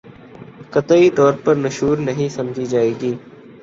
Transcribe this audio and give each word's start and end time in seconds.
قطعی 0.73 1.09
طور 1.17 1.33
پر 1.43 1.55
نشوزنہیں 1.57 2.29
سمجھی 2.29 2.65
جائے 2.65 2.93
گی 3.01 3.13